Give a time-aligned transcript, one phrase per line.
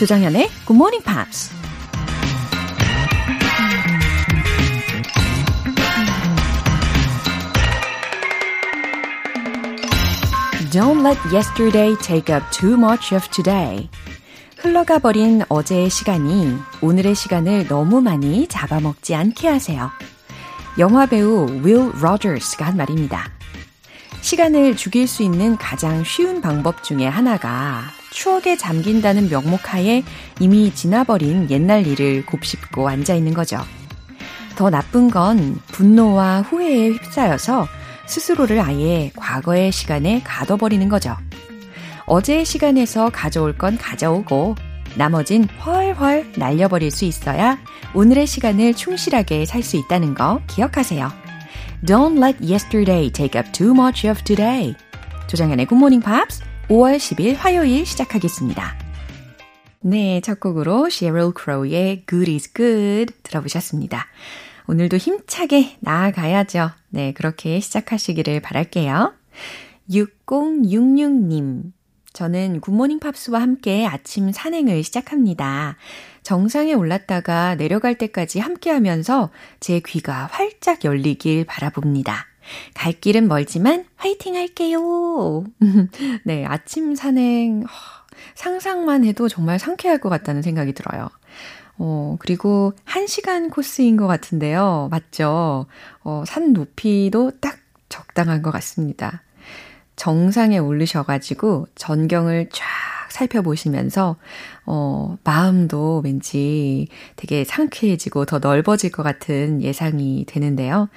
[0.00, 1.52] 조정현의 Good Morning Pops.
[10.72, 13.90] Don't let yesterday take up too much of today.
[14.56, 19.90] 흘러가 버린 어제의 시간이 오늘의 시간을 너무 많이 잡아먹지 않게 하세요.
[20.78, 23.30] 영화 배우 윌 로저스가 한 말입니다.
[24.22, 30.02] 시간을 죽일 수 있는 가장 쉬운 방법 중에 하나가 추억에 잠긴다는 명목 하에
[30.40, 33.58] 이미 지나버린 옛날 일을 곱씹고 앉아 있는 거죠.
[34.56, 37.66] 더 나쁜 건 분노와 후회에 휩싸여서
[38.06, 41.16] 스스로를 아예 과거의 시간에 가둬버리는 거죠.
[42.06, 44.56] 어제의 시간에서 가져올 건 가져오고
[44.96, 47.58] 나머진 훨훨 날려버릴 수 있어야
[47.94, 51.10] 오늘의 시간을 충실하게 살 수 있다는 거 기억하세요.
[51.86, 54.74] Don't let yesterday take up too much of today.
[55.28, 58.78] 조장현의 Good Morning Pops 5월 10일 화요일 시작하겠습니다.
[59.80, 64.06] 네, 첫 곡으로 Sheryl Crow의 Good is Good 들어보셨습니다.
[64.68, 66.70] 오늘도 힘차게 나아가야죠.
[66.90, 69.12] 네, 그렇게 시작하시기를 바랄게요.
[69.90, 71.72] 6066님.
[72.12, 75.76] 저는 굿모닝 팝스와 함께 아침 산행을 시작합니다.
[76.22, 82.29] 정상에 올랐다가 내려갈 때까지 함께 하면서 제 귀가 활짝 열리길 바라봅니다.
[82.74, 85.44] 갈 길은 멀지만 화이팅 할게요.
[86.24, 87.64] 네, 아침 산행,
[88.34, 91.08] 상상만 해도 정말 상쾌할 것 같다는 생각이 들어요.
[91.78, 94.88] 어, 그리고 1시간 코스인 것 같은데요.
[94.90, 95.66] 맞죠?
[96.04, 97.56] 어, 산 높이도 딱
[97.88, 99.22] 적당한 것 같습니다.
[99.96, 102.64] 정상에 오르셔가지고 전경을 쫙
[103.10, 104.16] 살펴보시면서,
[104.66, 110.88] 어, 마음도 왠지 되게 상쾌해지고 더 넓어질 것 같은 예상이 되는데요.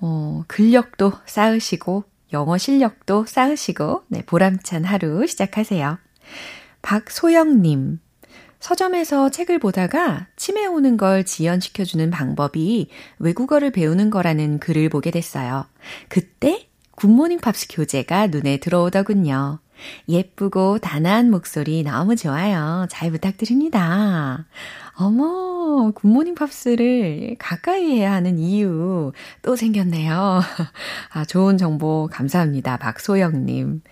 [0.00, 5.98] 어, 근력도 쌓으시고, 영어 실력도 쌓으시고, 네, 보람찬 하루 시작하세요.
[6.82, 8.00] 박소영님.
[8.60, 15.66] 서점에서 책을 보다가 치매 오는 걸 지연시켜주는 방법이 외국어를 배우는 거라는 글을 보게 됐어요.
[16.08, 19.60] 그때 굿모닝 팝스 교재가 눈에 들어오더군요.
[20.08, 22.86] 예쁘고 단아한 목소리 너무 좋아요.
[22.90, 24.46] 잘 부탁드립니다.
[24.98, 29.12] 어머, 굿모닝 팝스를 가까이 해야 하는 이유
[29.42, 30.40] 또 생겼네요.
[31.12, 32.78] 아, 좋은 정보 감사합니다.
[32.78, 33.82] 박소영님.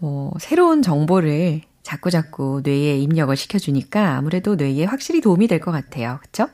[0.00, 6.18] 어, 새로운 정보를 자꾸자꾸 뇌에 입력을 시켜주니까 아무래도 뇌에 확실히 도움이 될 것 같아요.
[6.22, 6.48] 그쵸?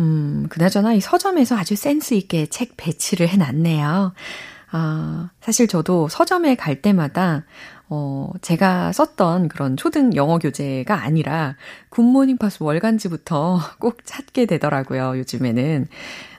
[0.00, 4.14] 음, 그나저나 이 서점에서 아주 센스 있게 책 배치를 해놨네요.
[4.72, 7.44] 아, 사실 저도 서점에 갈 때마다
[7.94, 11.56] 어, 제가 썼던 그런 초등 영어 교재가 아니라
[11.90, 15.86] 굿모닝 팝스 월간지부터 꼭 찾게 되더라고요, 요즘에는.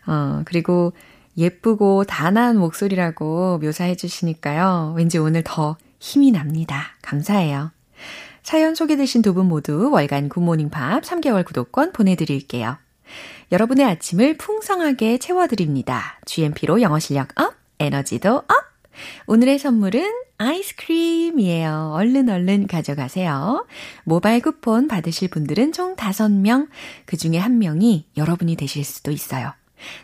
[0.07, 0.93] 어, 그리고
[1.37, 4.95] 예쁘고 단아한 목소리라고 묘사해 주시니까요.
[4.97, 6.95] 왠지 오늘 더 힘이 납니다.
[7.03, 7.69] 감사해요.
[8.41, 12.77] 사연 소개되신 두 분 모두 월간 굿모닝 팝스 3개월 구독권 보내드릴게요.
[13.51, 16.19] 여러분의 아침을 풍성하게 채워드립니다.
[16.25, 17.53] GMP로 영어 실력 up!
[17.79, 18.62] 에너지도 up!
[19.27, 21.91] 오늘의 선물은 아이스크림이에요.
[21.93, 23.65] 얼른 얼른 가져가세요.
[24.03, 26.67] 모바일 쿠폰 받으실 분들은 총 5명,
[27.05, 29.53] 그 중에 한 명이 여러분이 되실 수도 있어요.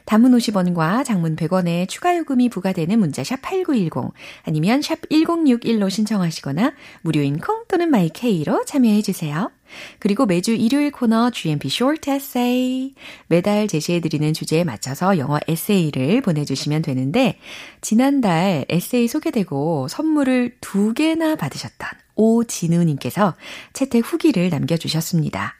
[0.05, 4.13] 단문 50원과 장문 100원의 추가 요금이 부과되는 문자 샵 8910
[4.43, 9.51] 아니면 샵 1061로 신청하시거나 무료인 콩 또는 마이케이로 참여해 주세요.
[9.99, 12.93] 그리고 매주 일요일 코너 GMP Short Essay
[13.27, 17.37] 매달 제시해드리는 주제에 맞춰서 영어 에세이를 보내주시면 되는데
[17.81, 23.35] 지난달 에세이 소개되고 선물을 두 개나 받으셨던 오진우님께서
[23.73, 25.55] 채택 후기를 남겨주셨습니다.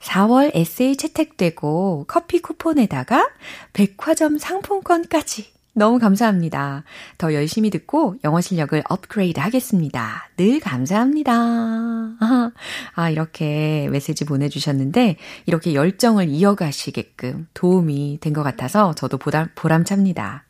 [0.00, 3.30] 4월 에세이 채택되고 커피 쿠폰에다가
[3.72, 6.84] 백화점 상품권까지 너무 감사합니다.
[7.16, 10.28] 더 열심히 듣고 영어 실력을 업그레이드 하겠습니다.
[10.36, 11.32] 늘 감사합니다.
[12.94, 15.16] 아, 이렇게 메시지 보내주셨는데,
[15.46, 20.44] 이렇게 열정을 이어가시게끔 도움이 된 것 같아서 저도 보람, 보람찹니다.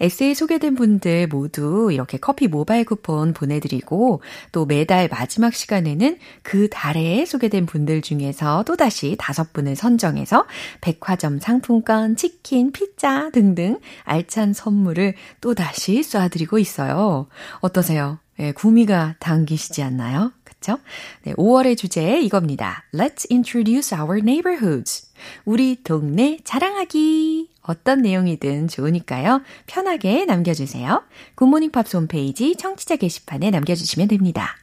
[0.00, 4.22] 에세이 소개된 분들 모두 이렇게 커피 모바일 쿠폰 보내드리고
[4.52, 10.46] 또 매달 마지막 시간에는 그 달에 소개된 분들 중에서 또다시 다섯 분을 선정해서
[10.80, 17.28] 백화점 상품권, 치킨, 피자 등등 알찬 선물을 또다시 쏴드리고 있어요.
[17.60, 18.18] 어떠세요?
[18.40, 20.32] 예, 구미가 당기시지 않나요?
[20.42, 20.78] 그쵸?
[21.22, 22.84] 네, 5월의 주제 이겁니다.
[22.92, 25.08] Let's introduce our neighborhoods.
[25.44, 27.50] 우리 동네 자랑하기.
[27.62, 29.42] 어떤 내용이든 좋으니까요.
[29.66, 31.02] 편하게 남겨주세요.
[31.34, 34.56] 굿모닝 팝스 홈페이지 청취자 게시판에 남겨주시면 됩니다.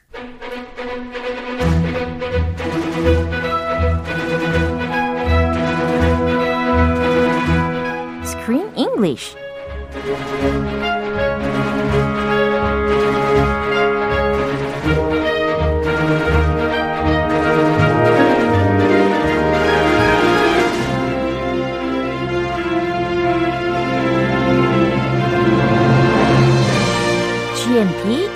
[8.23, 9.35] Screen English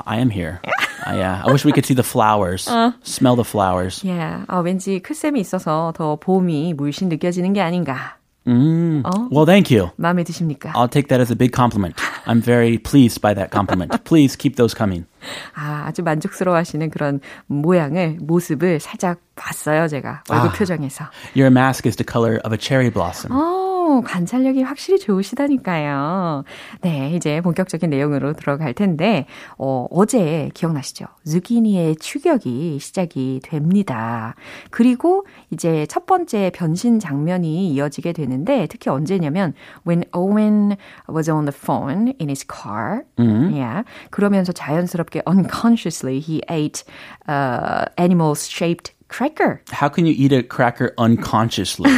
[0.06, 0.61] I am here.
[1.06, 2.93] Uh, yeah, I wish we could see the flowers, Uh.
[3.03, 4.03] smell the flowers.
[4.06, 8.17] Yeah, 아, 왠지 크쌤이 있어서 더 봄이 물씬 느껴지는 게 아닌가.
[8.49, 9.03] Mm.
[9.06, 9.29] Oh.
[9.31, 9.91] Well, thank you.
[9.97, 10.73] 마음에 드십니까?
[10.75, 11.97] I'll take that as a big compliment.
[12.27, 14.05] I'm very pleased by that compliment.
[14.05, 15.06] Please keep those coming.
[15.55, 20.53] 아, 아주 만족스러워하시는 그런 모양을 모습을 살짝 봤어요, 제가 얼굴 아.
[20.53, 21.06] 표정에서.
[21.35, 23.33] Your mask is the color of a cherry blossom.
[23.33, 26.44] 어, 관찰력이 확실히 좋으시다니까요.
[26.82, 29.26] 네, 이제 본격적인 내용으로 들어갈 텐데,
[29.58, 31.06] 어, 어제 기억나시죠?
[31.26, 34.36] zucchini의 추격이 시작이 됩니다.
[34.70, 39.54] 그리고 이제 첫 번째 변신 장면이 이어지게 되는데, 특히 언제냐면,
[39.88, 40.78] when Owen
[41.14, 46.84] was on the phone in his car, yeah, 그러면서 자연스럽게 unconsciously he ate
[47.28, 49.62] uh, animal-shaped cracker.
[49.72, 51.92] How can you eat a cracker unconsciously?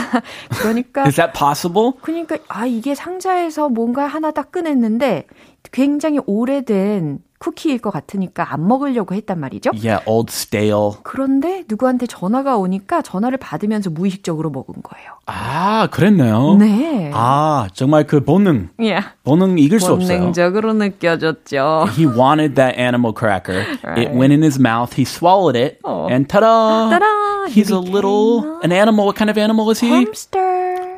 [0.50, 1.94] 그러니까 is that possible?
[2.02, 5.28] 그러니까 아 이게 상자에서 뭔가 하나 딱 꺼냈는데
[5.72, 9.72] 굉장히 오래된 쿠키일 것 같으니까 안 먹으려고 했단 말이죠.
[9.74, 10.92] Yeah, old stale.
[11.02, 15.10] 그런데 누구한테 전화가 오니까 전화를 받으면서 무의식적으로 먹은 거예요.
[15.25, 16.58] 아, 그랬네요.
[16.60, 17.10] 네.
[17.16, 18.69] 아, 정말 그 본능.
[18.84, 19.00] 예.
[19.24, 20.18] 본능 이길 수 없어요.
[20.19, 21.86] 본능적으로 느껴졌죠.
[21.98, 23.62] He wanted that animal cracker.
[23.62, 24.12] It Right.
[24.16, 24.94] went in his mouth.
[24.96, 26.07] He swallowed it, Oh.
[26.14, 26.90] and ta-da!
[26.92, 27.48] Ta-da!
[27.50, 29.06] He's He a little became an animal.
[29.07, 29.90] What kind of animal is he?
[30.06, 30.38] 햄스터.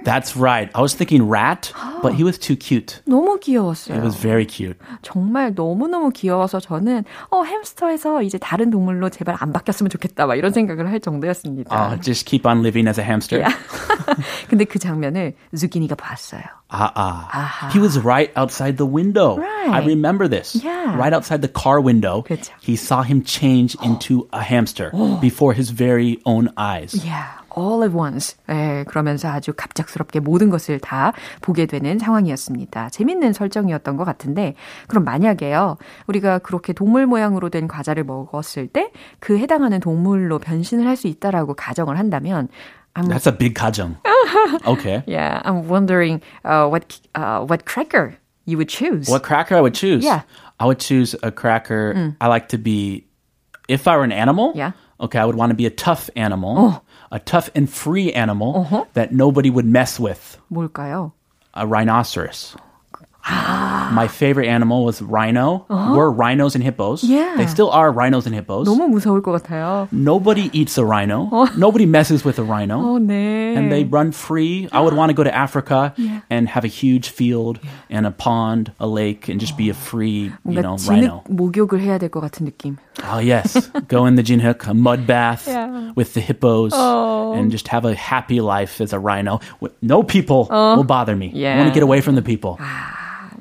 [0.05, 0.71] That's right.
[0.75, 1.71] I was thinking rat,
[2.03, 3.03] but he was too cute.
[3.07, 3.97] 너무 귀여웠어요.
[3.99, 4.79] It was very cute.
[5.03, 10.53] 정말 너무너무 귀여워서 저는 어 햄스터에서 이제 다른 동물로 제발 안 바뀌었으면 좋겠다 막 이런
[10.53, 11.69] 생각을 할 정도였습니다.
[11.75, 13.43] Uh, just keep on living as a hamster.
[14.49, 16.43] 근데 그 장면을 zucchini가 봤어요.
[16.71, 17.29] Ah, ah.
[17.33, 17.71] Aha.
[17.73, 19.37] He was right outside the window.
[19.41, 19.87] I Right.
[19.87, 20.55] remember this.
[20.55, 20.97] Yeah.
[20.97, 22.23] Right outside the car window.
[22.23, 22.53] 그쵸.
[22.61, 24.91] He saw him change into a hamster
[25.21, 26.93] before his very own eyes.
[26.95, 27.25] Yeah,
[27.58, 28.36] All at once.
[28.50, 32.90] 예, 그러면서 아주 갑작스럽게 모든 것을 다 보게 되는 상황이었습니다.
[32.90, 34.56] 재밌는 설정이었던 것 같은데,
[34.88, 35.78] 그럼 만약에요,
[36.08, 41.54] 우리가 그렇게 동물 모양으로 된 과자를 먹었을 때, 그 해당하는 동물로 변신을 할 수 있다라고
[41.56, 42.48] 가정을 한다면,
[42.96, 43.96] I'm, That's a big kajang.
[44.68, 45.04] okay.
[45.08, 48.16] yeah, I'm wondering uh, what uh, what cracker
[48.46, 49.10] you would choose.
[49.10, 50.06] What cracker I would choose?
[50.06, 50.22] Yeah.
[50.60, 52.14] I would choose a cracker.
[52.22, 53.08] I like to be,
[53.68, 54.74] if I were an animal, Yeah.
[55.02, 59.13] okay, I would want to be a tough animal, a tough and free animal that
[59.13, 60.39] nobody would mess with.
[60.53, 61.13] 뭘까요?
[61.55, 62.57] A rhinoceros.
[63.31, 65.67] My favorite animal was rhino.
[65.69, 67.05] Were rhinos and hippos.
[67.05, 67.35] Yeah.
[67.37, 68.67] They still are rhinos and hippos.
[68.67, 69.89] 너무 무서울 것 같아요.
[69.93, 71.29] Nobody eats a rhino.
[71.57, 72.81] Nobody messes with a rhino.
[72.81, 73.55] 어, 네.
[73.57, 74.69] And they run free.
[74.73, 75.93] I would want to go to Africa
[76.31, 77.61] and have a huge field
[77.91, 81.23] and a pond, a lake, and just be a free, you know, 뭔가 rhino.
[81.27, 82.77] 진흙 목욕을 해야 될 것 같은 느낌.
[83.11, 85.93] Oh yes, go in the jinhook, a mud bath Yeah.
[85.97, 89.41] with the hippos, and just have a happy life as a rhino.
[89.61, 91.31] With- No people will bother me.
[91.35, 91.65] I want Yeah.
[91.67, 92.57] to get away from the people.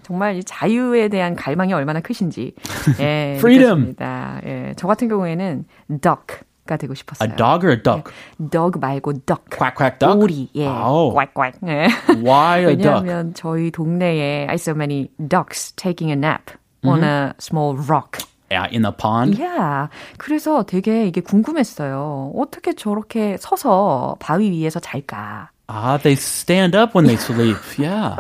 [0.04, 2.54] 정말 이 자유에 대한 갈망이 얼마나 크신지
[3.00, 3.92] 예, Freedom.
[3.98, 4.42] 느꼈습니다.
[4.46, 5.66] 예, 저 같은 경우에는
[6.02, 7.37] duck 가 되고 A 싶었어요.
[7.37, 8.13] dog or a duck?
[8.39, 9.51] dog 말고 duck.
[9.51, 10.17] Quack quack duck.
[10.19, 10.49] 오리.
[10.55, 10.67] 예.
[10.67, 11.13] Oh.
[11.15, 11.55] 꽉꽉.
[11.67, 11.89] 예.
[12.23, 13.03] Why a duck?
[13.05, 16.51] 왜냐하면 저희 동네에 I saw many ducks taking a nap
[16.85, 18.19] on a small rock.
[18.51, 19.39] Yeah, in the pond.
[19.39, 19.89] Yeah.
[20.19, 22.33] 그래서 되게 이게 궁금했어요.
[22.37, 25.49] 어떻게 저렇게 서서 바위 위에서 잘까?
[25.69, 27.57] Ah, they stand up when they sleep.
[27.79, 28.17] Yeah.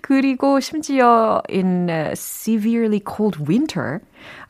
[0.00, 4.00] 그리고 심지어 in a severely cold winter,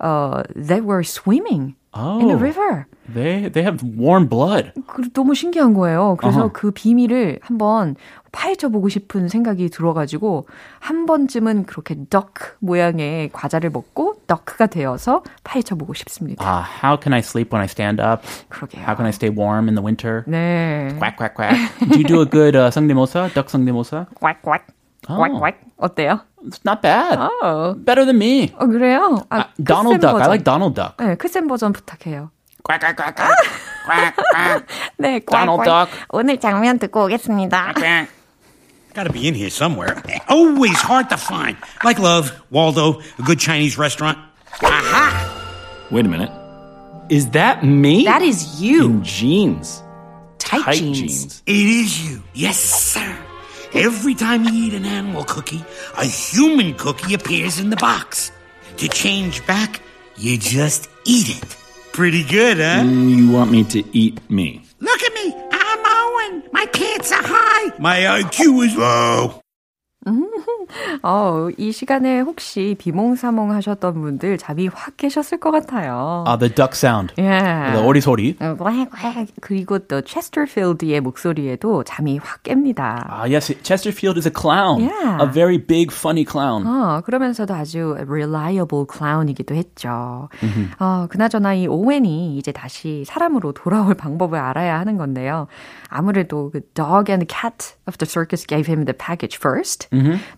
[0.00, 2.38] uh, they were swimming in the Oh.
[2.38, 2.86] river.
[3.12, 4.72] They they have warm blood.
[4.86, 6.16] 그, 너무 신기한 거예요.
[6.20, 6.52] 그래서 어허.
[6.52, 7.96] 그 비밀을 한번
[8.30, 10.46] 파헤쳐 보고 싶은 생각이 들어가지고
[10.78, 16.44] 한 번쯤은 그렇게 duck 모양의 과자를 먹고 duck가 되어서 파헤쳐 보고 싶습니다.
[16.44, 18.22] Ah, how can I sleep when I stand up?
[18.48, 18.82] 그러게요.
[18.82, 20.22] How can I stay warm in the winter?
[20.28, 20.94] 네.
[20.98, 21.58] Quack quack quack.
[21.90, 23.34] Do you do a good uh, 성대모사?
[23.34, 24.06] Duck 성대모사?
[24.20, 24.62] 꽉꽉.
[25.06, 25.58] 꽉꽉.
[25.76, 26.20] 어때요?
[26.46, 27.18] It's not bad.
[27.18, 28.52] 어, Better than me.
[28.58, 29.18] 어 그래요?
[29.28, 30.14] 아, Uh, Donald Duck.
[30.16, 30.30] I 버전.
[30.30, 30.96] like Donald Duck.
[31.04, 32.30] 네, 크쌤 버전 부탁해요.
[32.63, 33.37] Quack quack quack quack.
[33.85, 34.65] quack quack.
[34.99, 35.89] 네, Donald 꽉꽉.
[35.89, 36.05] Duck.
[36.09, 37.73] 오늘 장면 듣고 오겠습니다.
[37.75, 38.09] quack.
[38.93, 40.01] Gotta be in here somewhere.
[40.27, 41.55] Always hard to find.
[41.83, 44.17] Like love, Waldo, a good Chinese restaurant.
[44.63, 45.87] Aha!
[45.91, 46.31] Wait a minute.
[47.09, 48.03] Is that me?
[48.05, 48.85] That is you.
[48.85, 49.81] In jeans.
[50.39, 50.99] Tight, Tight jeans.
[50.99, 51.43] jeans.
[51.45, 52.23] It is you.
[52.33, 53.15] Yes, sir.
[53.73, 55.63] Every time you eat an animal cookie,
[55.97, 58.31] a human cookie appears in the box.
[58.77, 59.79] To change back,
[60.17, 61.55] you just eat it.
[61.92, 62.82] Pretty good, huh?
[62.84, 64.62] Mm, You want me to eat me?
[64.80, 65.34] Look at me.
[65.52, 66.42] I'm Owen.
[66.52, 67.76] My pants are high.
[67.78, 69.40] My IQ is low.
[71.02, 76.24] 어, 이 시간에 혹시 비몽사몽 하셨던 분들 잠이 확 깨셨을 것 같아요.
[76.26, 77.12] Uh, the duck sound.
[77.18, 77.74] 예.
[77.84, 78.36] 오리 소리.
[78.40, 79.26] 어, 꽥, 꽥.
[79.40, 83.06] 그리고 또 체스터필드의 목소리에도 잠이 확 깹니다.
[83.08, 84.80] Ah, yes, Chesterfield is a clown.
[84.80, 85.18] Yeah.
[85.20, 86.66] A very big, funny clown.
[86.66, 90.28] 어, 그러면서도 아주 reliable clown이기도 했죠.
[90.78, 95.46] 어, 그나저나 이 오웬이 이제 다시 사람으로 돌아올 방법을 알아야 하는 건데요.
[95.88, 99.88] 아무래도 그 dog and cat of the circus gave him the package first.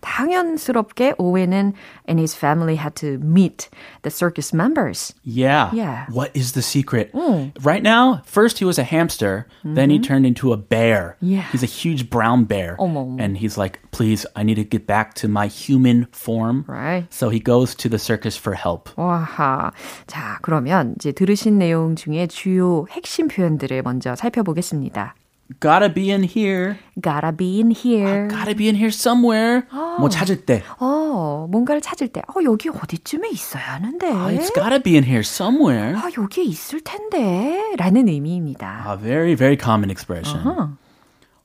[0.04, 1.74] 당연스럽게 오웬은
[2.08, 3.70] and his family had to meet
[4.02, 5.14] the circus members.
[5.24, 5.70] Yeah.
[5.74, 6.06] Yeah.
[6.12, 7.12] What is the secret?
[7.62, 11.18] Right now, first he was a hamster, then he turned into a bear.
[11.22, 11.46] Yeah.
[11.52, 12.76] He's a huge brown bear.
[12.80, 13.22] 어머, 어머.
[13.22, 16.66] And he's like, please, I need to get back to my human form.
[16.68, 17.06] Right.
[17.10, 18.90] So he goes to the circus for help.
[18.96, 19.72] 와하.
[20.08, 25.16] 자, 그러면 이제 들으신 내용 중에 주요 핵심 표현들을 먼저 살펴보겠습니다.
[25.61, 26.79] Gotta be in here.
[27.01, 28.29] Gotta be in here.
[28.29, 29.63] Gotta be in here somewhere.
[30.01, 30.63] 뭐 찾을 때.
[30.81, 34.09] 어, 뭔가를 찾을 때, 어, 여기 어디쯤에 있어야 하는데.
[34.37, 35.95] It's gotta be in here somewhere.
[35.97, 37.75] 아, 여기에 있을 텐데.
[37.77, 38.87] 라는 의미입니다.
[38.89, 40.77] A very, very common expression.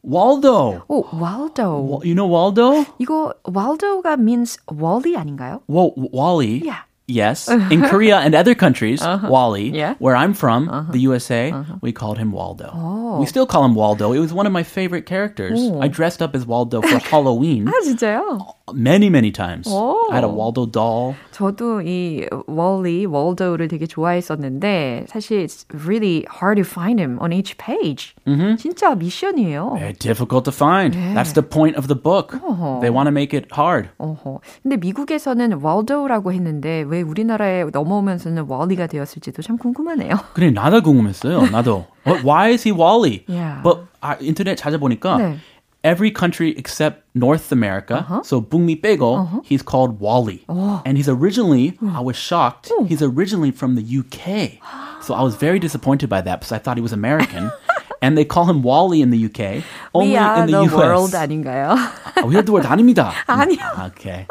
[0.02, 0.82] Waldo.
[0.88, 1.84] 오, Waldo.
[1.84, 2.86] Wa- You know Waldo?
[3.00, 5.62] 이거 Waldo가 means Wally 아닌가요?
[5.68, 6.62] Well, Wally.
[6.64, 6.84] Yeah.
[7.09, 7.49] Yes.
[7.49, 9.69] In Korea and other countries, Wally.
[9.69, 9.95] Yeah.
[9.99, 13.19] Where I'm from, the USA, we called him Waldo.
[13.21, 14.13] We still call him Waldo.
[14.13, 15.61] It was one of my favorite characters.
[15.81, 18.57] I dressed up as Waldo for Halloween 아, 진짜요?
[18.76, 19.68] Many, many times.
[19.68, 19.96] 오.
[20.12, 21.16] I had a Waldo doll.
[21.32, 27.58] 저도 이 Wally, Waldo를 되게 좋아했었는데 사실 it's really hard to find him on each
[27.58, 28.14] page.
[28.58, 29.76] 진짜 미션이에요.
[29.76, 30.96] Very difficult to find.
[31.16, 32.38] That's the point of the book.
[32.82, 33.90] They want to make it hard.
[33.98, 34.40] 어허.
[34.64, 40.16] 근데 미국에서는 Waldo라고 했는데 왜 우리나라에 넘어오면서는 Wally가 되었을지도 참 궁금하네요.
[40.34, 41.50] 그래 나도 궁금했어요.
[41.52, 41.86] 나도.
[42.24, 43.24] Why is he Wally?
[43.28, 43.62] Yeah.
[43.62, 45.38] But 아, 인터넷 찾아보니까 네.
[45.84, 47.98] every country except North America.
[47.98, 48.24] Uh-huh.
[48.24, 49.42] So Bungmi Bagel, uh-huh.
[49.44, 50.44] he's called Wally.
[50.50, 50.82] Oh.
[50.86, 51.96] And he's originally, mm.
[51.96, 52.88] I was shocked, mm.
[52.88, 54.62] he's originally from the UK.
[55.04, 57.52] So I was very disappointed by that because I thought he was American.
[58.03, 59.63] and they call him Wally in the UK.
[59.95, 60.75] Only We are in the, the US.
[60.75, 61.75] world 아닌가요?
[61.77, 63.13] 아, We are the world 아닙니다.
[63.27, 63.59] 아니요.
[63.95, 64.27] Okay.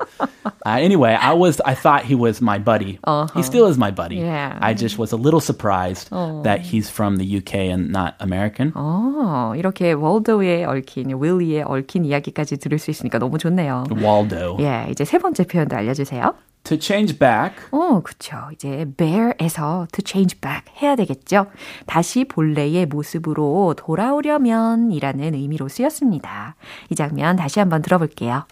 [0.65, 3.00] Uh, anyway, I was I thought he was my buddy.
[3.36, 4.17] He still is my buddy.
[4.17, 4.57] Yeah.
[4.62, 6.10] I just was a little surprised
[6.43, 8.72] that he's from the UK and not American.
[8.75, 13.86] 어, 이렇게 월도에 얽힌, 윌리에 얽힌 이야기까지 들을 수 있으니까 너무 좋네요.
[13.91, 14.57] Waldo.
[14.60, 16.33] 예, 이제 세 번째 표현도 알려주세요.
[16.67, 18.38] To change back, 어, 그쵸.
[18.53, 21.48] 이제 bear에서 to change back 해야 되겠죠.
[21.86, 26.55] 다시 본래의 모습으로 돌아오려면 이라는 의미로 쓰였습니다.
[26.89, 28.45] 이 장면 다시 한번 들어볼게요.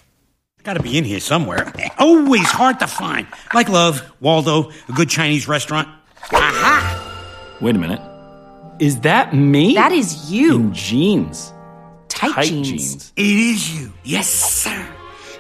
[0.65, 1.72] Gotta be in here somewhere.
[2.01, 3.25] Always hard to find.
[3.53, 5.88] Like love, Waldo, a good Chinese restaurant.
[6.34, 7.58] Aha!
[7.62, 8.01] Wait a minute.
[8.79, 9.74] Is that me?
[9.74, 10.55] That is you.
[10.55, 11.53] In jeans.
[12.10, 12.67] Tight, Tight jeans.
[12.67, 13.13] jeans.
[13.15, 13.91] It is you.
[14.03, 14.86] Yes, sir.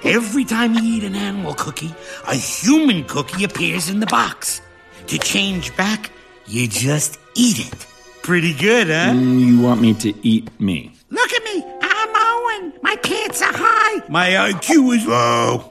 [0.05, 1.93] Every time you eat an animal cookie,
[2.27, 4.61] a human cookie appears in the box.
[5.07, 6.11] To change back,
[6.47, 7.85] you just eat it.
[8.23, 9.13] Pretty good, huh?
[9.13, 10.91] Mm, You want me to eat me?
[11.09, 11.63] Look at me.
[11.81, 12.73] I'm Owen.
[12.81, 14.03] My pants are high.
[14.09, 15.69] My IQ is low.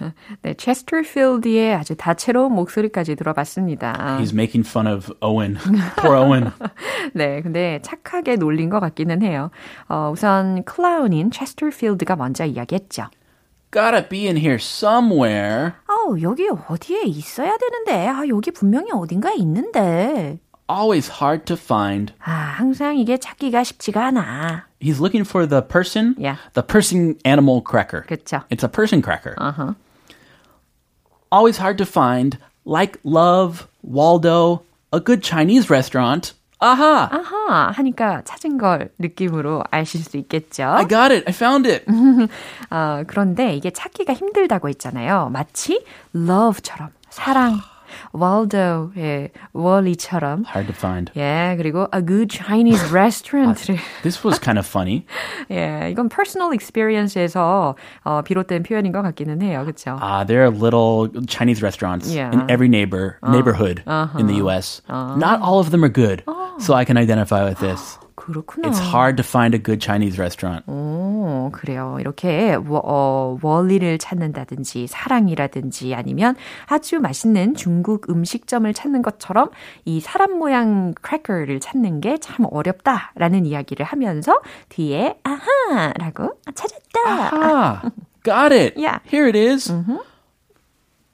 [0.43, 4.17] 네, 체스터필드의 아주 다채로운 목소리까지 들어봤습니다.
[4.21, 5.57] he's making fun of Owen.
[5.97, 6.51] Poor Owen.
[7.13, 9.49] 네, 근데 착하게 놀린 것 같기는 해요.
[9.89, 13.07] 어, 우선 클라운인 체스터필드가 먼저 이야기했죠.
[13.73, 15.73] Gotta be in here somewhere.
[15.87, 20.39] 어, 여기 어디에 있어야 되는데, 아, 여기 분명히 어딘가에 있는데.
[20.69, 22.13] Always hard to find.
[22.19, 24.65] 아, 항상 이게 찾기가 쉽지가 않아.
[24.79, 26.15] He's looking for the person.
[26.17, 26.37] Yeah.
[26.53, 28.05] The person animal cracker.
[28.07, 28.43] 그쵸.
[28.49, 29.35] It's a person cracker.
[29.37, 29.73] Uh-huh.
[31.31, 32.37] Always hard to find.
[32.65, 34.63] Like love, Waldo,
[34.93, 36.33] a good Chinese restaurant.
[36.64, 37.10] Aha!
[37.12, 40.64] 아하, 하니까 찾은 걸 느낌으로 아실 수 있겠죠.
[40.64, 41.24] I got it.
[41.26, 41.84] I found it.
[42.70, 45.28] 어, 그런데 이게 찾기가 힘들다고 했잖아요.
[45.30, 47.60] 마치 love처럼, 사랑,
[48.13, 50.45] Waldo의 월리처럼.
[50.45, 51.11] Hard to find.
[51.17, 53.77] 예, 그리고 a good Chinese restaurant를.
[54.03, 55.05] This was kind of funny.
[55.51, 59.63] 예, 이건 personal experience에서 어, 비롯된 표현인 것 같기는 해요.
[59.65, 59.97] 그렇죠?
[60.01, 62.31] Uh, there are little Chinese restaurants Yeah.
[62.33, 63.83] in every neighbor neighborhood
[64.17, 64.81] in the U.S.
[64.89, 66.23] Not all of them are good,
[66.59, 67.97] so I can identify with this.
[68.14, 68.68] 그렇구나.
[68.68, 70.64] It's hard to find a good Chinese restaurant.
[70.70, 70.72] 오,
[71.26, 71.96] 어, 그래요.
[72.00, 79.50] 이렇게 워, 어, 원리를 찾는다든지 사랑이라든지 아니면 아주 맛있는 중국 음식점을 찾는 것처럼
[79.84, 87.00] 이 사람 모양 크래커를 찾는 게 참 어렵다라는 이야기를 하면서 뒤에 아하라고 찾았다.
[87.32, 87.90] Ah,
[88.22, 88.74] got it.
[88.80, 89.00] Yeah.
[89.04, 89.70] Here it is.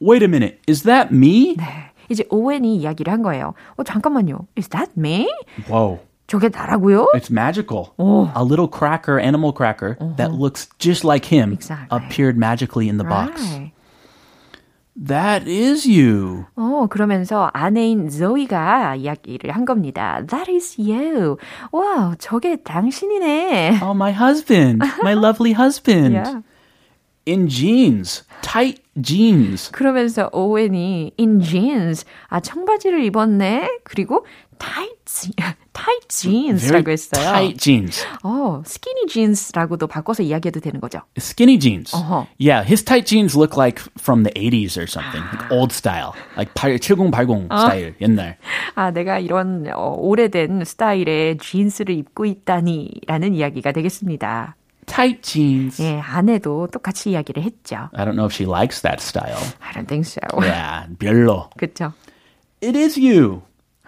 [0.01, 0.61] Wait a minute.
[0.69, 1.57] Is that me?
[1.57, 1.91] 네.
[2.09, 3.55] 이제 오웬이 이야기를 한 거예요.
[3.77, 4.47] 어, 잠깐만요.
[4.57, 5.29] Is that me?
[5.69, 6.01] Whoa.
[6.30, 7.08] 저게 나라고요?
[7.14, 7.94] It's magical.
[8.00, 11.88] A little cracker, animal cracker, that looks just like him Exactly.
[11.92, 13.42] appeared magically in the box.
[13.42, 13.72] Right.
[14.98, 16.46] That is you.
[16.56, 20.22] 어, 그러면서 아내인 조이가 이야기를 한 겁니다.
[20.26, 21.36] That is you.
[21.74, 23.82] 와, 저게 당신이네.
[23.84, 24.82] Oh, my husband.
[25.04, 26.16] My lovely husband.
[26.16, 26.42] Yeah.
[27.28, 28.24] In jeans.
[28.42, 29.70] Tight jeans.
[29.72, 32.06] 그러면서 오웬이 in jeans.
[32.30, 33.80] 아, 청바지를 입었네.
[33.84, 34.26] 그리고
[34.61, 35.33] tight,
[35.73, 37.25] tight jeans라고 했어요.
[37.25, 38.05] tight jeans.
[38.23, 41.01] 어, skinny jeans라고도 바꿔서 이야기해도 되는 거죠.
[41.17, 41.93] Skinny jeans.
[41.95, 42.27] Uh-huh.
[42.39, 45.23] Yeah, his tight jeans look like from the 80s or something.
[45.33, 46.15] Like old style.
[46.37, 47.95] Like 7080 style.
[48.01, 48.37] 옛날.
[48.77, 54.57] 아, 내가 이런 어, 오래된 스타일의 jeans를 입고 있다니라는 이야기가 되겠습니다.
[54.87, 55.81] Tight jeans.
[55.83, 57.89] 예, 아내도 똑같이 이야기를 했죠.
[57.95, 59.39] I don't know if she likes that style.
[59.61, 60.21] I don't think so.
[60.43, 61.49] Yeah, 별로.
[61.57, 61.93] 그쵸?
[62.63, 63.43] It is you.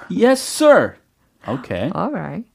[0.09, 0.95] Yes, sir.
[1.47, 1.91] Okay.
[1.93, 2.45] Alright.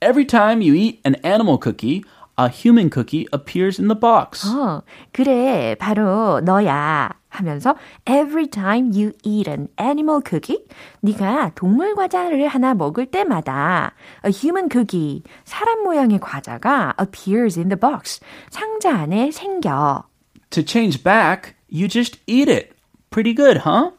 [0.00, 2.04] Every time you eat an animal cookie,
[2.36, 4.46] a human cookie appears in the box.
[4.46, 4.82] 어,
[5.12, 7.10] 그래, 바로 너야.
[7.30, 10.64] 하면서 every time you eat an animal cookie,
[11.02, 13.92] 네가 동물 과자를 하나 먹을 때마다
[14.24, 18.20] a human cookie, 사람 모양의 과자가 appears in the box,
[18.50, 20.04] 상자 안에 생겨.
[20.50, 22.72] To change back, you just eat it.
[23.10, 23.90] Pretty good, huh?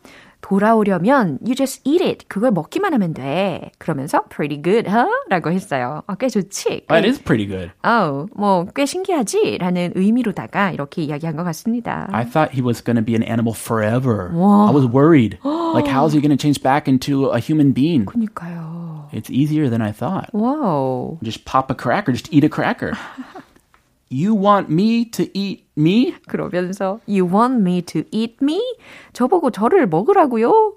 [0.55, 2.27] 돌아오려면 you just eat it.
[2.29, 3.73] 그걸 먹기만 하면 돼.
[3.79, 5.11] 그러면서 pretty good, huh?
[5.29, 6.03] 라고 했어요.
[6.07, 6.87] 어, 꽤 좋지?
[6.87, 7.73] That is pretty good.
[7.83, 9.59] 어, 뭐, 꽤 신기하지?
[9.59, 12.09] 라는 의미로다가 이렇게 이야기한 것 같습니다.
[12.13, 14.31] I thought he was going to be an animal forever.
[14.31, 15.39] I was worried.
[15.43, 18.07] like, how's he going to change back into a human being?
[18.07, 19.09] 그니까요.
[19.13, 20.31] It's easier than I thought.
[20.33, 21.19] 와우.
[21.23, 22.93] Just pop a cracker, just eat a cracker.
[24.14, 26.16] you want me to eat me?
[26.28, 28.62] 그러면서 you want me to eat me?
[29.14, 30.74] 저보고 저를 먹으라고요?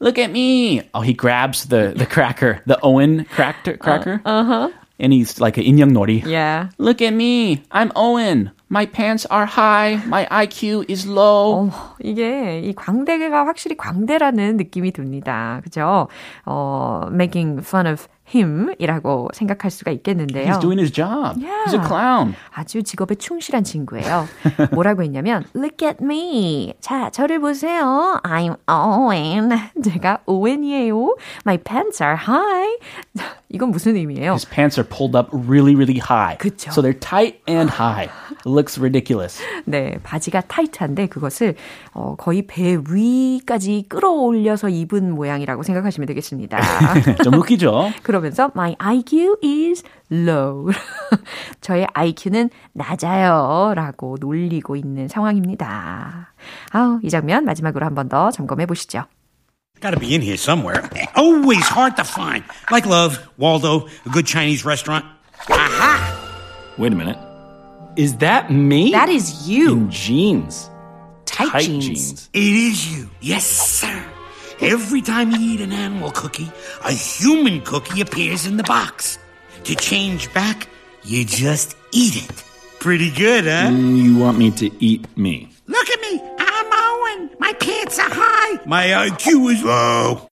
[0.00, 0.82] Look at me.
[0.92, 3.76] Oh, he grabs the, the cracker, the Owen cracker.
[3.76, 4.20] cracker.
[4.24, 4.70] Uh huh.
[4.98, 6.24] And he's like an 인형놀이.
[6.26, 6.68] Yeah.
[6.78, 7.62] Look at me.
[7.72, 8.50] I'm Owen.
[8.68, 10.00] My pants are high.
[10.06, 11.68] My IQ is low.
[11.68, 15.60] 어머, 이게 이 광대가 확실히 광대라는 느낌이 듭니다.
[15.64, 16.08] 그죠?
[16.44, 20.51] 어, making fun of him이라고 생각할 수가 있겠는데요.
[20.53, 21.39] He's doing his job.
[21.39, 21.87] He's a Yeah.
[21.87, 22.35] clown.
[22.53, 24.25] 아주 직업에 충실한 친구예요.
[24.71, 26.73] 뭐라고 했냐면 Look at me.
[26.81, 28.19] 자, 저를 보세요.
[28.23, 29.49] I'm Owen.
[29.83, 31.15] 제가 오웬이에요.
[31.45, 32.77] My pants are high.
[33.49, 34.33] 이건 무슨 의미예요?
[34.33, 36.37] His pants are pulled up really, really high.
[36.37, 36.69] 그쵸.
[36.71, 38.09] So they're tight and high.
[38.31, 39.41] It looks ridiculous.
[39.65, 41.55] 네, 바지가 타이트한데 그것을
[41.93, 46.59] 어, 거의 배 위까지 끌어올려서 입은 모양이라고 생각하시면 되겠습니다.
[47.23, 47.89] 좀 웃기죠?
[48.03, 50.70] 그 러면서 my IQ is low.
[51.60, 53.72] 저의 IQ는 낮아요.
[53.74, 56.32] 라고 놀리고 있는 상황입니다.
[56.72, 59.04] 아우, 이 장면 마지막으로 한 번 더 점검해 보시죠.
[59.80, 60.82] Gotta be in here somewhere.
[61.16, 62.44] Always hard to find.
[62.70, 65.04] Like Love, Waldo, a good Chinese restaurant.
[65.50, 65.98] Aha!
[66.78, 67.18] Wait a minute.
[67.96, 68.90] Is that me?
[68.92, 69.72] That is you.
[69.72, 70.70] In jeans.
[71.26, 71.86] Tight, Tight jeans.
[71.86, 72.30] jeans.
[72.32, 73.08] It is you.
[73.20, 73.92] Yes, sir.
[74.61, 76.51] Every time you eat an animal cookie,
[76.83, 79.17] a human cookie appears in the box.
[79.63, 80.67] To change back,
[81.03, 82.43] you just eat it.
[82.79, 83.69] Pretty good, huh?
[83.71, 85.49] Mm, You want me to eat me?
[85.67, 86.21] Look at me.
[86.39, 87.29] I'm Owen.
[87.39, 88.59] My pants are high.
[88.65, 90.28] My IQ is low.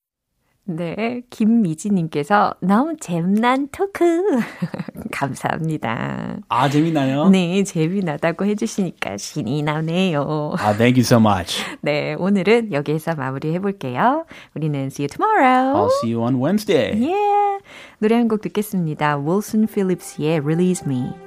[0.69, 4.03] 네, 김미지님께서 너무 재미난 토크.
[5.11, 6.39] 감사합니다.
[6.49, 7.29] 아, 재미나요?
[7.29, 10.55] 네, 재미나다고 해주시니까 신이 나네요.
[10.59, 11.63] 아, thank you so much.
[11.81, 14.25] 네, 오늘은 여기에서 마무리 해볼게요.
[14.55, 15.73] 우리는 see you tomorrow.
[15.73, 16.91] I'll see you on Wednesday.
[16.99, 17.63] Yeah.
[17.99, 19.17] 노래 한 곡 듣겠습니다.
[19.19, 21.26] 윌슨 필립스의 Release Me.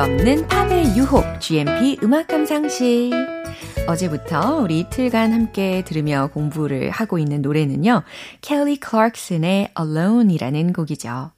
[0.00, 3.12] 없는 팝의 유혹, GMP 음악 감상실.
[3.86, 8.02] 어제부터 우리 이틀간 함께 들으며 공부를 하고 있는 노래는요,
[8.40, 11.32] 켈리 클락슨의 Alone이라는 곡이죠.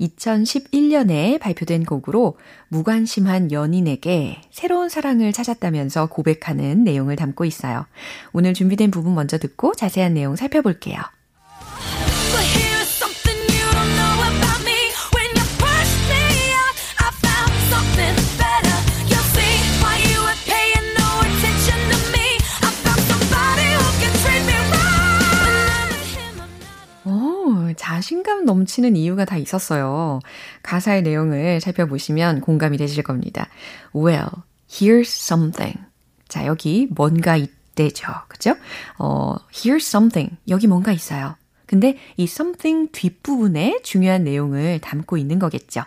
[0.00, 7.86] 2011년에 발표된 곡으로 무관심한 연인에게 새로운 사랑을 찾았다면서 고백하는 내용을 담고 있어요.
[8.32, 10.98] 오늘 준비된 부분 먼저 듣고 자세한 내용 살펴볼게요.
[27.88, 30.20] 자신감 넘치는 이유가 다 있었어요.
[30.62, 33.48] 가사의 내용을 살펴보시면 공감이 되실 겁니다.
[33.96, 34.28] Well,
[34.68, 35.78] here's something.
[36.28, 38.06] 자, 여기 뭔가 있대죠.
[38.28, 38.56] 그죠?
[38.98, 40.36] 어, here's something.
[40.50, 41.36] 여기 뭔가 있어요.
[41.64, 45.82] 근데 이 something 뒷부분에 중요한 내용을 담고 있는 거겠죠.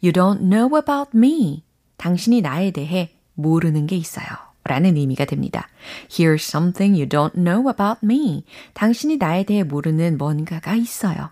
[0.00, 1.64] You don't know about me.
[1.96, 4.51] 당신이 나에 대해 모르는 게 있어요.
[4.64, 5.68] 라는 의미가 됩니다.
[6.08, 8.44] Here's something you don't know about me.
[8.74, 11.30] 당신이 나에 대해 모르는 뭔가가 있어요.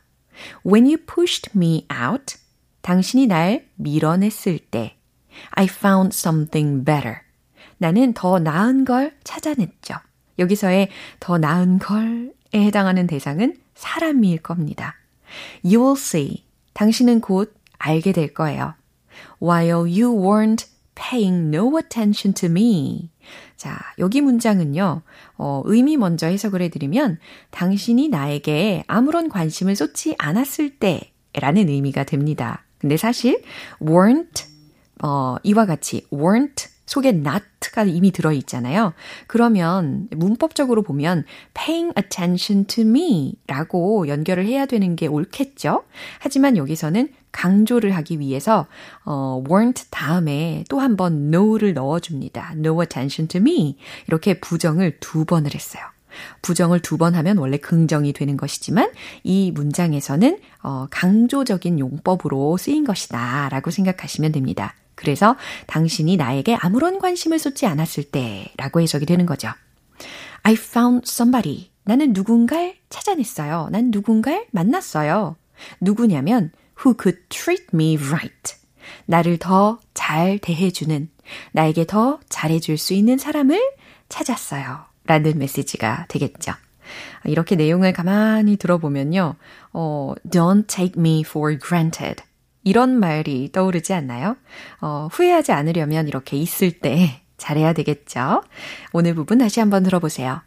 [0.67, 2.37] When you pushed me out,
[2.83, 4.97] 당신이 날 밀어냈을 때,
[5.53, 7.19] I found something better.
[7.79, 9.95] 나는 더 나은 걸 찾아냈죠.
[10.39, 10.89] 여기서의
[11.19, 14.97] 더 나은 걸에 해당하는 대상은 사람일 겁니다.
[15.65, 16.45] You will see.
[16.75, 18.75] 당신은 곧 알게 될 거예요.
[19.41, 23.11] While you weren't paying no attention to me.
[23.57, 25.03] 자, 여기 문장은요,
[25.37, 27.19] 어, 의미 먼저 해석을 해드리면,
[27.51, 32.65] 당신이 나에게 아무런 관심을 쏟지 않았을 때, 라는 의미가 됩니다.
[32.79, 33.43] 근데 사실,
[33.81, 34.47] weren't,
[35.03, 38.95] 어, 이와 같이, weren't 속에 not가 이미 들어있잖아요.
[39.29, 41.25] 그러면 문법적으로 보면
[41.55, 45.85] paying attention to me 라고 연결을 해야 되는 게 옳겠죠?
[46.19, 48.67] 하지만 여기서는 강조를 하기 위해서
[49.05, 52.55] 어, weren't 다음에 또 한 번 no를 넣어줍니다.
[52.57, 53.77] no attention to me
[54.09, 55.85] 이렇게 부정을 두 번을 했어요.
[56.43, 58.91] 부정을 두 번 하면 원래 긍정이 되는 것이지만
[59.23, 64.75] 이 문장에서는 어, 강조적인 용법으로 쓰인 것이다 라고 생각하시면 됩니다.
[65.01, 65.35] 그래서
[65.67, 69.49] 당신이 나에게 아무런 관심을 쏟지 않았을 때 라고 해석이 되는 거죠.
[70.43, 71.71] I found somebody.
[71.85, 73.71] 나는 누군가를 찾아냈어요.
[73.73, 75.37] 난 누군가를 만났어요.
[75.81, 78.57] 누구냐면 who could treat me right.
[79.07, 81.09] 나를 더 잘 대해주는,
[81.53, 83.59] 나에게 더 잘해줄 수 있는 사람을
[84.09, 84.85] 찾았어요.
[85.05, 86.53] 라는 메시지가 되겠죠.
[87.25, 89.37] 이렇게 내용을 가만히 들어보면요.
[89.73, 92.23] 어, don't take me for granted.
[92.63, 94.37] 이런 말이 떠오르지 않나요?
[94.81, 98.43] 어, 후회하지 않으려면 이렇게 있을 때 잘해야 되겠죠?
[98.93, 100.43] 오늘 부분 다시 한번 들어보세요.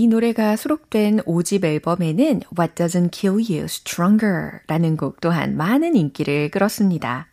[0.00, 6.50] 이 노래가 수록된 5집 앨범에는 What Doesn't Kill You Stronger 라는 곡 또한 많은 인기를
[6.50, 7.26] 끌었습니다.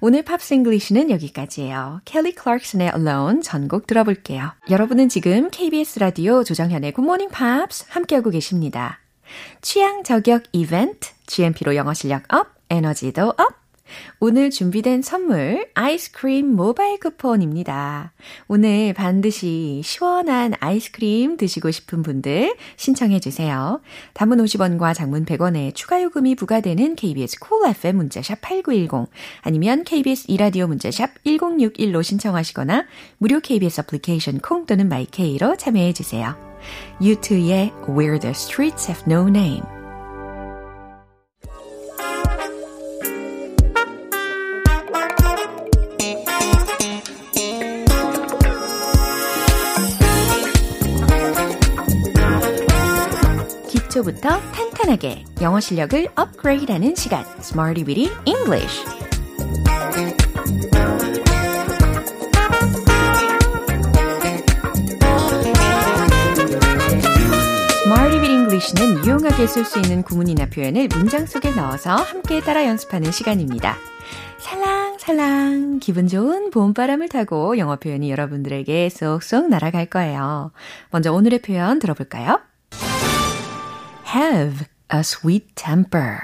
[0.00, 2.00] 오늘 Pops English는 여기까지예요.
[2.06, 4.52] 켈리 클락슨의 Alone 전곡 들어볼게요.
[4.70, 9.00] 여러분은 지금 KBS 라디오 조정현의 굿모닝 팝스 함께하고 계십니다.
[9.60, 13.63] 취향 저격 이벤트, GMP로 영어 실력 up, 에너지도 up,
[14.20, 18.12] 오늘 준비된 선물 아이스크림 모바일 쿠폰입니다.
[18.48, 23.80] 오늘 반드시 시원한 아이스크림 드시고 싶은 분들 신청해 주세요.
[24.14, 29.10] 단문 50원과 장문 100원의 추가 요금이 부과되는 KBS 콜 cool FM 문자샵 8910
[29.42, 32.86] 아니면 KBS 이라디오 문자샵 1061로 신청하시거나
[33.18, 36.34] 무료 KBS 애플리케이션 콩 또는 마이케이로 참여해 주세요.
[37.00, 39.83] U2의 Where the Streets Have No Name
[53.94, 58.84] 기초부터 탄탄하게 영어 실력을 업그레이드하는 시간 Smarty Weedy English
[67.84, 73.12] Smarty Weedy English는 유용하게 쓸 수 있는 구문이나 표현을 문장 속에 넣어서 함께 따라 연습하는
[73.12, 73.76] 시간입니다.
[74.38, 80.50] 살랑살랑 기분 좋은 봄바람을 타고 영어 표현이 여러분들에게 쏙쏙 날아갈 거예요.
[80.90, 82.40] 먼저 오늘의 표현 들어볼까요?
[84.14, 86.20] Have a sweet temper.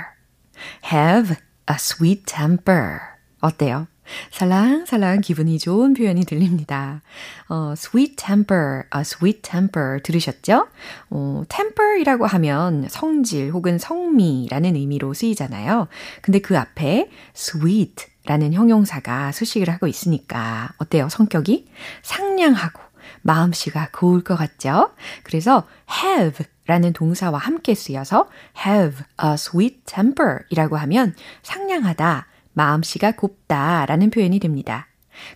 [0.85, 1.37] have
[1.69, 3.01] a sweet temper.
[3.41, 3.89] 어때요?
[4.31, 7.01] 살랑살랑 기분이 좋은 표현이 들립니다.
[7.49, 10.69] 어, sweet temper, a sweet temper 들으셨죠?
[11.11, 15.89] 어, temper이라고 하면 성질 혹은 성미라는 의미로 쓰이잖아요.
[16.23, 21.09] 근데 그 앞에 sweet 라는 형용사가 수식을 하고 있으니까 어때요?
[21.09, 21.67] 성격이
[22.03, 22.83] 상냥하고
[23.23, 24.93] 마음씨가 고울 것 같죠?
[25.25, 25.67] 그래서
[26.05, 28.29] have 라는 동사와 함께 쓰여서
[28.65, 34.87] have a sweet temper 이라고 하면 상냥하다, 마음씨가 곱다 라는 표현이 됩니다.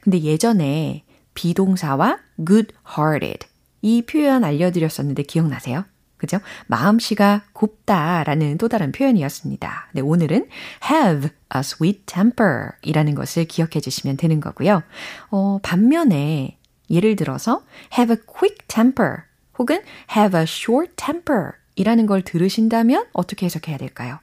[0.01, 1.03] 근데 예전에
[1.35, 3.49] 비동사와 good hearted
[3.83, 5.85] 이 표현 알려드렸었는데 기억나세요?
[6.19, 6.39] 그죠?
[6.69, 9.89] 마음씨가 곱다라는 또 다른 표현이었습니다.
[9.93, 10.47] 네, 오늘은
[10.89, 14.85] have a sweet temper 이라는 것을 기억해 주시면 되는 거고요.
[15.31, 17.65] 어, 반면에 예를 들어서
[17.99, 19.23] have a quick temper
[19.59, 19.83] 혹은
[20.15, 24.19] have a short temper 이라는 걸 들으신다면 어떻게 해석해야 될까요?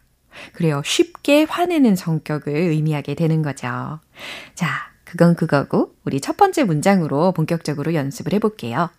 [0.53, 0.81] 그래요.
[0.85, 3.99] 쉽게 화내는 성격을 의미하게 되는 거죠.
[4.55, 8.89] 자, 그건 그거고 우리 첫 번째 문장으로 본격적으로 연습을 해볼게요.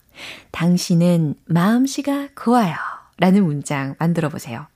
[0.51, 2.77] 당신은 마음씨가 고와요.
[3.18, 4.66] 라는 문장 만들어 보세요.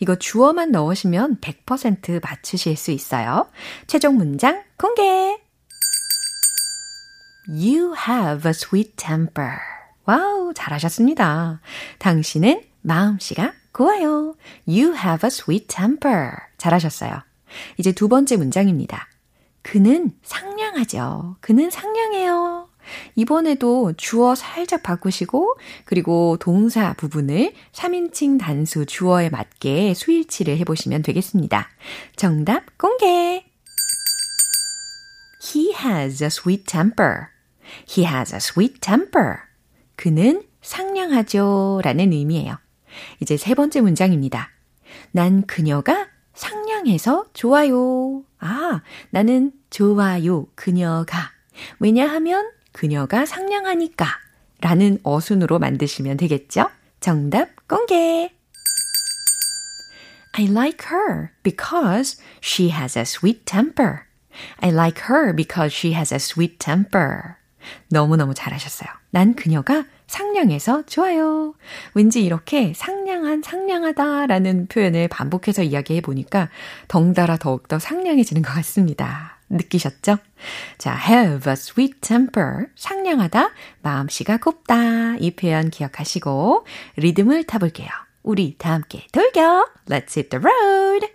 [0.00, 3.48] 이거 주어만 넣으시면 100% 맞추실 수 있어요.
[3.86, 5.38] 최종 문장 공개!
[7.46, 9.75] You have a sweet temper.
[10.06, 11.60] 와우, 잘하셨습니다.
[11.98, 14.36] 당신은 마음씨가 고와요.
[14.66, 16.30] You have a sweet temper.
[16.58, 17.22] 잘하셨어요.
[17.76, 19.08] 이제 두 번째 문장입니다.
[19.62, 21.36] 그는 상냥하죠.
[21.40, 22.68] 그는 상냥해요.
[23.16, 31.68] 이번에도 주어 살짝 바꾸시고 그리고 동사 부분을 3인칭 단수 주어에 맞게 수일치를 해보시면 되겠습니다.
[32.14, 33.44] 정답 공개!
[35.42, 37.26] He has a sweet temper.
[37.88, 39.45] He has a sweet temper.
[39.96, 41.80] 그는 상냥하죠.
[41.82, 42.58] 라는 의미예요.
[43.20, 44.50] 이제 세 번째 문장입니다.
[45.12, 48.22] 난 그녀가 상냥해서 좋아요.
[48.38, 50.46] 아, 나는 좋아요.
[50.54, 51.32] 그녀가.
[51.78, 54.06] 왜냐하면 그녀가 상냥하니까
[54.60, 56.68] 라는 어순으로 만드시면 되겠죠?
[57.00, 58.30] 정답 공개!
[60.38, 64.06] I like her because she has a sweet temper.
[64.60, 67.35] I like her because she has a sweet temper.
[67.88, 68.88] 너무너무 잘하셨어요.
[69.10, 71.54] 난 그녀가 상냥해서 좋아요.
[71.94, 76.48] 왠지 이렇게 상냥한, 상냥하다라는 표현을 반복해서 이야기해 보니까
[76.88, 79.38] 덩달아 더욱더 상냥해지는 것 같습니다.
[79.48, 80.18] 느끼셨죠?
[80.78, 82.66] 자, have a sweet temper.
[82.76, 83.50] 상냥하다,
[83.82, 85.16] 마음씨가 곱다.
[85.18, 87.88] 이 표현 기억하시고 리듬을 타볼게요.
[88.22, 89.72] 우리 다 함께 돌격!
[89.86, 91.08] Let's hit the road!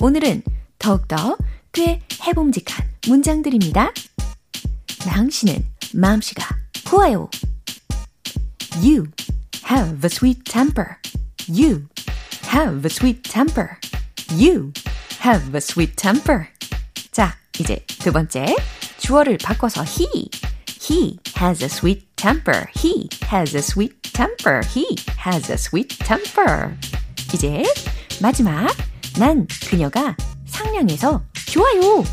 [0.00, 0.42] 오늘은
[0.78, 1.36] 더욱더
[1.72, 3.92] 꽤 해봄직한 문장들입니다.
[5.00, 7.30] 당신은 마음씨가 고와요.
[8.76, 9.06] You
[9.70, 10.96] have a sweet temper.
[11.48, 11.86] You
[12.52, 13.70] have a sweet temper.
[14.30, 14.72] You
[15.24, 16.48] have a sweet temper.
[17.10, 18.54] 자, 이제 두 번째.
[18.98, 20.28] 주어를 바꿔서 he.
[20.80, 22.66] He has a sweet temper.
[22.76, 24.60] He has a sweet temper.
[24.66, 24.84] He
[25.26, 26.76] has a sweet temper.
[27.32, 27.62] 이제
[28.20, 28.68] 마지막.
[29.18, 30.14] 난 그녀가
[30.46, 32.04] 상냥해서 좋아요.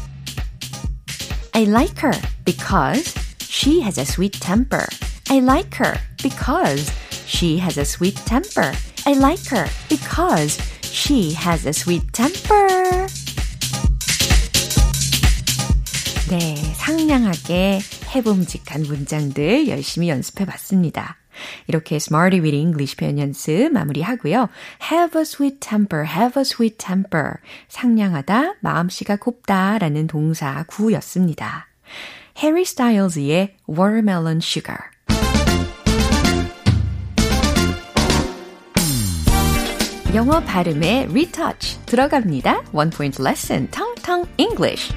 [1.54, 2.12] I like her
[2.44, 4.86] because she has a sweet temper.
[5.28, 6.90] I like her because
[7.26, 8.72] she has a sweet temper.
[9.06, 13.06] I like her because she has a sweet temper.
[16.30, 17.80] 네, 상냥하게
[18.14, 21.16] 해봄직한 문장들 열심히 연습해 봤습니다.
[21.67, 24.49] 이렇게 Smarty with English 표현 연습 마무리하고요.
[24.91, 27.35] Have a sweet temper, have a sweet temper.
[27.67, 31.67] 상냥하다, 마음씨가 곱다 라는 동사 구였습니다.
[32.37, 34.79] 해리 스타일즈의 Watermelon Sugar.
[40.13, 42.61] 영어 발음의 retouch 들어갑니다.
[42.71, 44.93] One point lesson, Tong Tong English.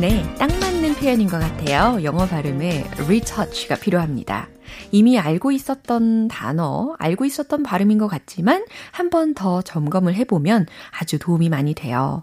[0.00, 2.02] 네, 딱 맞는 표현인 것 같아요.
[2.04, 4.48] 영어 발음에 retouch가 필요합니다.
[4.92, 10.66] 이미 알고 있었던 단어, 알고 있었던 발음인 것 같지만 한 번 더 점검을 해보면
[10.98, 12.22] 아주 도움이 많이 돼요.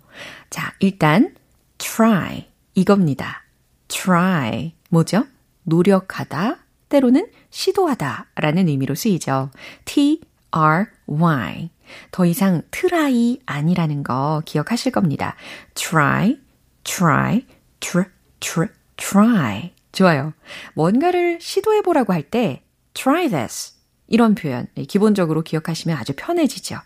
[0.49, 1.35] 자, 일단
[1.77, 3.43] try 이겁니다.
[3.89, 5.25] try 뭐죠?
[5.63, 6.57] 노력하다,
[6.87, 9.49] 때로는 시도하다 라는 의미로 쓰이죠.
[9.83, 11.69] t-r-y
[12.11, 15.35] 더 이상 try 아니라는 거 기억하실 겁니다.
[15.73, 16.37] try,
[16.83, 17.45] try,
[17.85, 18.05] tr,
[18.39, 18.67] tr,
[18.97, 19.71] try.
[19.91, 20.33] 좋아요.
[20.73, 23.75] 뭔가를 시도해보라고 할 때 try this
[24.07, 26.79] 이런 표현 기본적으로 기억하시면 아주 편해지죠.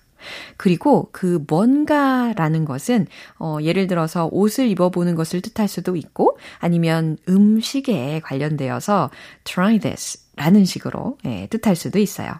[0.57, 3.07] 그리고 그 뭔가라는 것은
[3.39, 9.09] 어, 예를 들어서 옷을 입어보는 것을 뜻할 수도 있고 아니면 음식에 관련되어서
[9.45, 12.33] try this 라는 식으로 예, 뜻할 수도 있어요.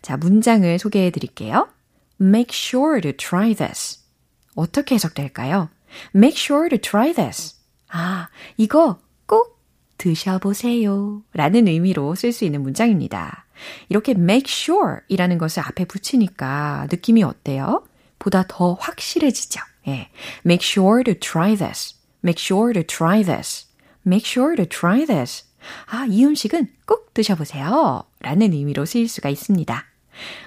[0.00, 1.68] 자, 문장을 소개해 드릴게요.
[2.20, 3.98] Make sure to try this.
[4.54, 5.68] 어떻게 해석될까요?
[6.14, 7.57] Make sure to try this.
[7.90, 9.60] 아, 이거 꼭
[9.98, 11.22] 드셔보세요.
[11.32, 13.46] 라는 의미로 쓸 수 있는 문장입니다.
[13.88, 17.84] 이렇게 make sure 이라는 것을 앞에 붙이니까 느낌이 어때요?
[18.18, 19.60] 보다 더 확실해지죠.
[19.88, 20.10] 예.
[20.44, 21.94] make sure to try this.
[22.24, 23.66] make sure to try this.
[24.06, 25.44] make sure to try this.
[25.86, 28.04] 아, 이 음식은 꼭 드셔보세요.
[28.20, 29.84] 라는 의미로 쓰일 수가 있습니다.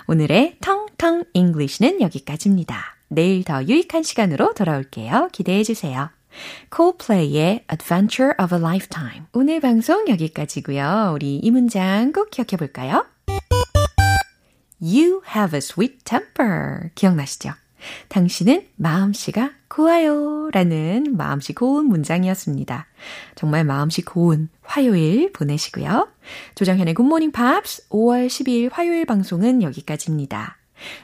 [0.08, 2.98] 오늘의 텅텅 English는 여기까지입니다.
[3.08, 5.30] 내일 더 유익한 시간으로 돌아올게요.
[5.32, 6.10] 기대해 주세요.
[6.76, 9.26] Coldplay의 Adventure of a Lifetime.
[9.34, 11.12] 오늘 방송 여기까지고요.
[11.16, 13.06] 우리 이 문장 꼭 기억해 볼까요?
[14.82, 16.90] You have a sweet temper.
[16.96, 17.54] 기억나시죠?
[18.10, 20.50] 당신은 마음씨가 고와요.
[20.52, 22.88] 라는 마음씨 고운 문장이었습니다.
[23.36, 26.10] 정말 마음씨 고운 화요일 보내시고요.
[26.56, 30.58] 조정현의 굿모닝 팝스 5월 12일 화요일 방송은 여기까지입니다.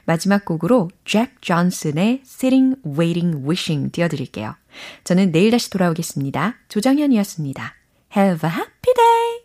[0.05, 4.55] 마지막 곡으로 잭 존슨의 Sitting, Waiting, Wishing 띄워드릴게요.
[5.03, 6.55] 저는 내일 다시 돌아오겠습니다.
[6.69, 7.75] 조정현이었습니다.
[8.15, 9.37] Have a happy day!